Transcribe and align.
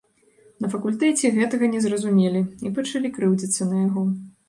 На 0.65 0.69
факультэце 0.73 1.31
гэтага 1.37 1.71
не 1.75 1.83
зразумелі 1.85 2.41
і 2.69 2.75
пачалі 2.81 3.15
крыўдзіцца 3.19 3.73
на 3.73 3.89
яго. 3.89 4.13